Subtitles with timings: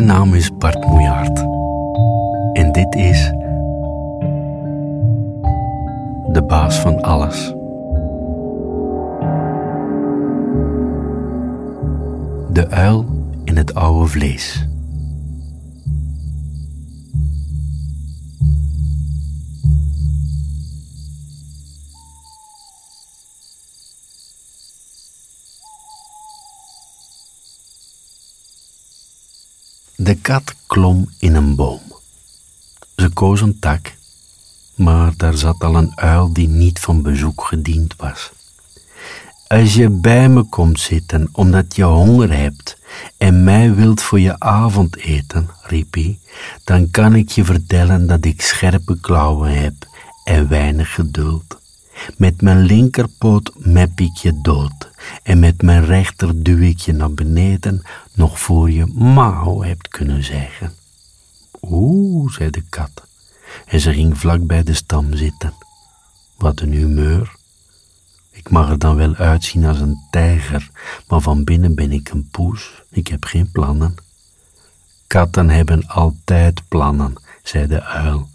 [0.00, 1.38] Mijn naam is Bart Moejaert.
[2.52, 3.32] En dit is.
[6.32, 7.54] De baas van alles.
[12.52, 13.04] De uil
[13.44, 14.69] in het oude vlees.
[30.02, 31.80] De kat klom in een boom.
[32.96, 33.94] Ze koos een tak,
[34.74, 38.32] maar daar zat al een uil die niet van bezoek gediend was.
[39.46, 42.78] Als je bij me komt zitten omdat je honger hebt
[43.16, 46.18] en mij wilt voor je avondeten, riep hij,
[46.64, 49.74] dan kan ik je vertellen dat ik scherpe klauwen heb
[50.24, 51.60] en weinig geduld.
[52.16, 54.90] Met mijn linkerpoot mep ik je dood
[55.22, 57.82] en met mijn rechter duw ik je naar beneden,
[58.14, 60.72] nog voor je mauw hebt kunnen zeggen.
[61.60, 63.06] Oeh, zei de kat,
[63.66, 65.54] en ze ging vlak bij de stam zitten.
[66.36, 67.38] Wat een humeur.
[68.30, 70.70] Ik mag er dan wel uitzien als een tijger,
[71.08, 72.82] maar van binnen ben ik een poes.
[72.90, 73.94] Ik heb geen plannen.
[75.06, 78.28] Katten hebben altijd plannen, zei de uil.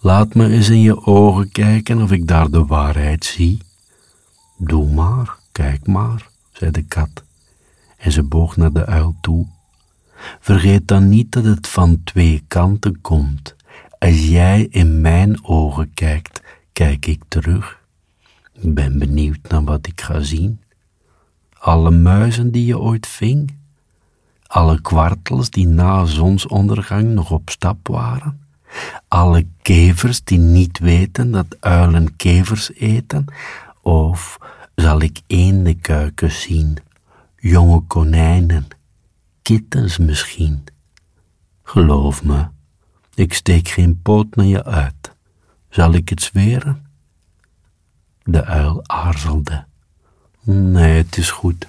[0.00, 3.58] Laat me eens in je ogen kijken of ik daar de waarheid zie.
[4.56, 7.24] Doe maar, kijk maar, zei de kat,
[7.96, 9.46] en ze boog naar de uil toe.
[10.40, 13.56] Vergeet dan niet dat het van twee kanten komt.
[13.98, 17.82] Als jij in mijn ogen kijkt, kijk ik terug.
[18.52, 20.60] Ik ben benieuwd naar wat ik ga zien.
[21.58, 23.56] Alle muizen die je ooit ving,
[24.46, 28.46] alle kwartels die na zonsondergang nog op stap waren,
[29.08, 33.24] alle kevers die niet weten dat uilen kevers eten,
[33.82, 34.38] of
[34.74, 36.76] zal ik eendenkuiken zien,
[37.36, 38.66] jonge konijnen,
[39.42, 40.64] kittens misschien.
[41.62, 42.46] Geloof me,
[43.14, 45.12] ik steek geen poot naar je uit.
[45.68, 46.86] Zal ik het zweren?
[48.22, 49.64] De uil aarzelde.
[50.40, 51.66] Nee, het is goed,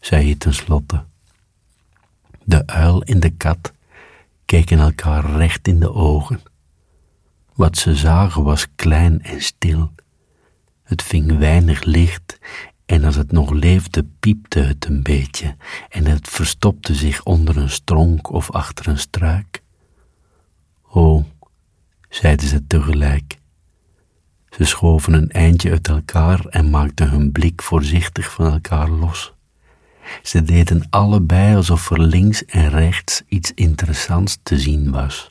[0.00, 1.04] zei hij tenslotte.
[2.44, 3.72] De uil en de kat
[4.44, 6.40] keken elkaar recht in de ogen.
[7.60, 9.92] Wat ze zagen was klein en stil.
[10.82, 12.38] Het ving weinig licht
[12.86, 15.56] en als het nog leefde piepte het een beetje
[15.88, 19.62] en het verstopte zich onder een stronk of achter een struik.
[20.88, 21.24] Oh,
[22.08, 23.38] zeiden ze tegelijk.
[24.50, 29.32] Ze schoven een eindje uit elkaar en maakten hun blik voorzichtig van elkaar los.
[30.22, 35.30] Ze deden allebei alsof er links en rechts iets interessants te zien was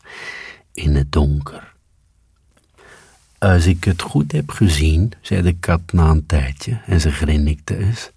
[0.74, 1.78] in het donker.
[3.40, 7.78] Als ik het goed heb gezien, zei de kat na een tijdje en ze grinnikte
[7.78, 8.12] eens,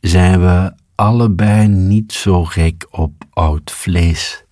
[0.00, 4.44] zijn we allebei niet zo gek op oud vlees.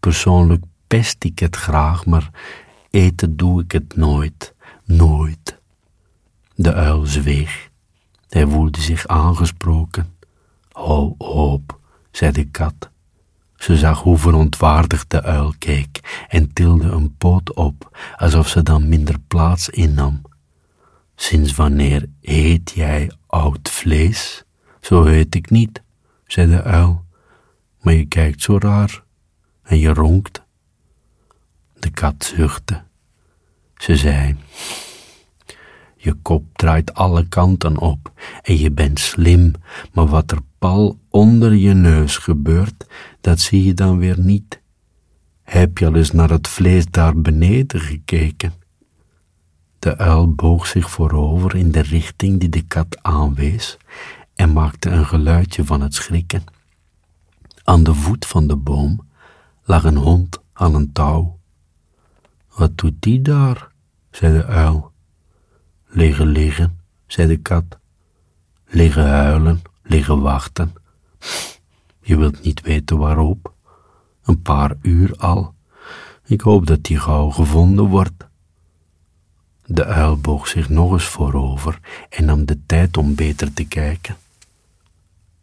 [0.00, 2.30] Persoonlijk pest ik het graag, maar
[2.90, 4.54] eten doe ik het nooit,
[4.84, 5.58] nooit.
[6.54, 7.70] De uil zweeg.
[8.28, 10.16] Hij voelde zich aangesproken.
[10.72, 11.78] Hou op,
[12.10, 12.90] zei de kat.
[13.56, 18.88] Ze zag hoe verontwaardigd de uil keek en tilde een poot op, alsof ze dan
[18.88, 20.22] minder plaats innam.
[21.16, 24.44] Sinds wanneer eet jij oud vlees?
[24.80, 25.82] Zo heet ik niet,
[26.26, 27.04] zei de uil,
[27.80, 29.02] maar je kijkt zo raar
[29.62, 30.42] en je ronkt.
[31.78, 32.82] De kat zuchtte.
[33.76, 34.36] Ze zei,
[36.04, 39.52] je kop draait alle kanten op en je bent slim,
[39.92, 42.86] maar wat er pal onder je neus gebeurt,
[43.20, 44.60] dat zie je dan weer niet.
[45.42, 48.52] Heb je al eens naar het vlees daar beneden gekeken?
[49.78, 53.76] De uil boog zich voorover in de richting die de kat aanwees
[54.34, 56.44] en maakte een geluidje van het schrikken.
[57.64, 59.08] Aan de voet van de boom
[59.62, 61.38] lag een hond aan een touw.
[62.54, 63.72] Wat doet die daar?
[64.10, 64.93] zei de uil.
[65.96, 67.64] Liggen liggen, zei de kat.
[68.66, 70.72] Liggen huilen, liggen wachten.
[72.00, 73.52] Je wilt niet weten waarop.
[74.24, 75.54] Een paar uur al.
[76.24, 78.26] Ik hoop dat die gauw gevonden wordt.
[79.66, 84.16] De uil boog zich nog eens voorover en nam de tijd om beter te kijken.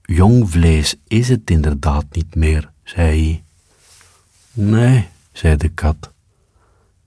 [0.01, 3.44] Jong vlees is het inderdaad niet meer, zei hij.
[4.65, 6.12] Nee, zei de kat.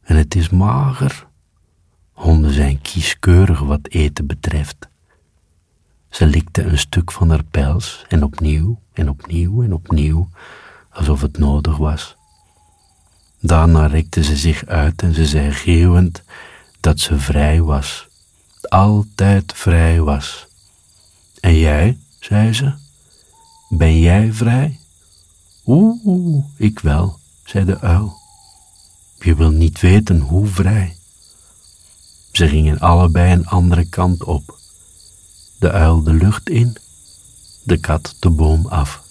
[0.02, 1.26] En het is mager.
[2.14, 4.88] Honden zijn kieskeurig wat eten betreft.
[6.10, 10.28] Ze likte een stuk van haar pels en opnieuw en opnieuw en opnieuw,
[10.90, 12.16] alsof het nodig was.
[13.40, 16.22] Daarna rekte ze zich uit en ze zei geeuwend
[16.80, 18.06] dat ze vrij was,
[18.68, 20.46] altijd vrij was.
[21.40, 22.72] En jij, zei ze,
[23.68, 24.78] ben jij vrij?
[25.66, 28.16] Oeh, ik wel, zei de uil.
[29.18, 30.96] Je wil niet weten hoe vrij.
[32.36, 34.58] Ze gingen allebei een andere kant op.
[35.58, 36.76] De uil de lucht in,
[37.62, 39.03] de kat de boom af.